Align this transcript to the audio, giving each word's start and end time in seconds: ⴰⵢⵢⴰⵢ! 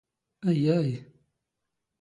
ⴰⵢⵢⴰⵢ! 0.49 0.89